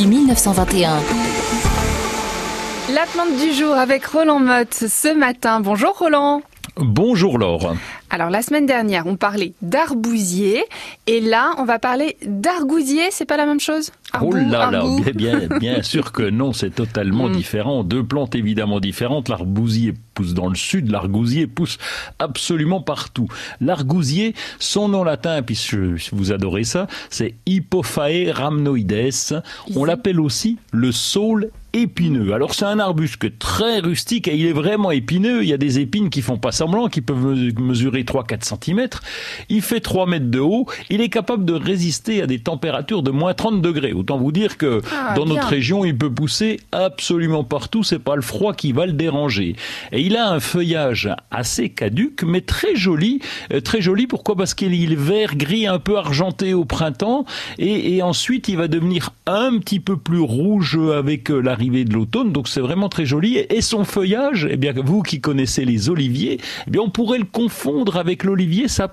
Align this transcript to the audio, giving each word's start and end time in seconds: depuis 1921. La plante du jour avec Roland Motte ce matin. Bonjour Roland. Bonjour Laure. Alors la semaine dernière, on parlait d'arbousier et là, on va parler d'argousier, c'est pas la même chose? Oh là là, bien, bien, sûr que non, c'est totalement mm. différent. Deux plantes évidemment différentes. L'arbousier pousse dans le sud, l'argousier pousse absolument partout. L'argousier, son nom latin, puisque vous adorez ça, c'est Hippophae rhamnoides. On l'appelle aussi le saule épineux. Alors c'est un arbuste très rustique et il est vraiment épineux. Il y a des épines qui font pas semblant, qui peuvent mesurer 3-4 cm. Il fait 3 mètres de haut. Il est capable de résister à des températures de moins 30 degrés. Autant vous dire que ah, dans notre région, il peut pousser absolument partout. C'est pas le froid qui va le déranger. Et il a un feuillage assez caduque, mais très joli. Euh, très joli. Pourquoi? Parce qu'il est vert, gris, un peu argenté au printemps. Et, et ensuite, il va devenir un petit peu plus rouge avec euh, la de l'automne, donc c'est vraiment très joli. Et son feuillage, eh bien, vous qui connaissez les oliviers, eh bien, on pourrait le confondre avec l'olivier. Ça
depuis 0.00 0.06
1921. 0.06 1.00
La 2.94 3.06
plante 3.06 3.36
du 3.36 3.52
jour 3.52 3.74
avec 3.74 4.04
Roland 4.06 4.40
Motte 4.40 4.74
ce 4.74 5.14
matin. 5.14 5.60
Bonjour 5.60 5.96
Roland. 5.98 6.42
Bonjour 6.76 7.38
Laure. 7.38 7.74
Alors 8.10 8.30
la 8.30 8.42
semaine 8.42 8.66
dernière, 8.66 9.06
on 9.06 9.16
parlait 9.16 9.52
d'arbousier 9.62 10.64
et 11.06 11.20
là, 11.20 11.54
on 11.58 11.64
va 11.64 11.78
parler 11.78 12.16
d'argousier, 12.24 13.10
c'est 13.10 13.24
pas 13.24 13.36
la 13.36 13.46
même 13.46 13.60
chose? 13.60 13.92
Oh 14.20 14.32
là 14.32 14.70
là, 14.70 14.84
bien, 15.14 15.46
bien, 15.58 15.82
sûr 15.82 16.12
que 16.12 16.28
non, 16.28 16.52
c'est 16.52 16.70
totalement 16.70 17.28
mm. 17.28 17.32
différent. 17.32 17.84
Deux 17.84 18.04
plantes 18.04 18.34
évidemment 18.34 18.80
différentes. 18.80 19.28
L'arbousier 19.28 19.94
pousse 20.14 20.34
dans 20.34 20.48
le 20.48 20.54
sud, 20.54 20.90
l'argousier 20.90 21.46
pousse 21.46 21.78
absolument 22.18 22.80
partout. 22.80 23.28
L'argousier, 23.60 24.34
son 24.58 24.88
nom 24.88 25.04
latin, 25.04 25.42
puisque 25.42 25.76
vous 26.12 26.32
adorez 26.32 26.64
ça, 26.64 26.86
c'est 27.10 27.34
Hippophae 27.46 28.32
rhamnoides. 28.32 29.42
On 29.76 29.84
l'appelle 29.84 30.20
aussi 30.20 30.58
le 30.72 30.92
saule 30.92 31.50
épineux. 31.72 32.32
Alors 32.32 32.54
c'est 32.54 32.64
un 32.64 32.78
arbuste 32.78 33.38
très 33.38 33.80
rustique 33.80 34.28
et 34.28 34.36
il 34.36 34.46
est 34.46 34.52
vraiment 34.52 34.90
épineux. 34.90 35.42
Il 35.42 35.48
y 35.48 35.52
a 35.52 35.58
des 35.58 35.78
épines 35.78 36.10
qui 36.10 36.22
font 36.22 36.38
pas 36.38 36.52
semblant, 36.52 36.88
qui 36.88 37.00
peuvent 37.00 37.52
mesurer 37.58 38.02
3-4 38.02 38.58
cm. 38.64 38.88
Il 39.48 39.62
fait 39.62 39.80
3 39.80 40.06
mètres 40.06 40.30
de 40.30 40.38
haut. 40.38 40.66
Il 40.88 41.00
est 41.00 41.08
capable 41.08 41.44
de 41.44 41.52
résister 41.52 42.22
à 42.22 42.26
des 42.26 42.38
températures 42.38 43.02
de 43.02 43.10
moins 43.10 43.34
30 43.34 43.62
degrés. 43.62 43.92
Autant 43.92 44.18
vous 44.18 44.32
dire 44.32 44.56
que 44.56 44.82
ah, 44.92 45.14
dans 45.14 45.26
notre 45.26 45.46
région, 45.46 45.84
il 45.84 45.96
peut 45.96 46.12
pousser 46.12 46.60
absolument 46.72 47.44
partout. 47.44 47.82
C'est 47.82 47.98
pas 47.98 48.16
le 48.16 48.22
froid 48.22 48.54
qui 48.54 48.72
va 48.72 48.86
le 48.86 48.92
déranger. 48.92 49.56
Et 49.92 50.00
il 50.00 50.16
a 50.16 50.30
un 50.30 50.40
feuillage 50.40 51.08
assez 51.30 51.70
caduque, 51.70 52.22
mais 52.22 52.40
très 52.40 52.74
joli. 52.74 53.20
Euh, 53.52 53.60
très 53.60 53.80
joli. 53.80 54.06
Pourquoi? 54.06 54.36
Parce 54.36 54.54
qu'il 54.54 54.74
est 54.74 54.94
vert, 54.96 55.36
gris, 55.36 55.66
un 55.66 55.78
peu 55.78 55.96
argenté 55.96 56.54
au 56.54 56.64
printemps. 56.64 57.24
Et, 57.58 57.96
et 57.96 58.02
ensuite, 58.02 58.48
il 58.48 58.56
va 58.56 58.68
devenir 58.68 59.10
un 59.26 59.58
petit 59.58 59.80
peu 59.80 59.96
plus 59.96 60.20
rouge 60.20 60.78
avec 60.96 61.30
euh, 61.30 61.40
la 61.60 61.84
de 61.84 61.92
l'automne, 61.92 62.32
donc 62.32 62.48
c'est 62.48 62.60
vraiment 62.60 62.88
très 62.88 63.04
joli. 63.04 63.36
Et 63.36 63.60
son 63.60 63.84
feuillage, 63.84 64.48
eh 64.50 64.56
bien, 64.56 64.72
vous 64.76 65.02
qui 65.02 65.20
connaissez 65.20 65.64
les 65.64 65.90
oliviers, 65.90 66.40
eh 66.66 66.70
bien, 66.70 66.80
on 66.82 66.90
pourrait 66.90 67.18
le 67.18 67.24
confondre 67.24 67.96
avec 67.96 68.24
l'olivier. 68.24 68.68
Ça 68.68 68.88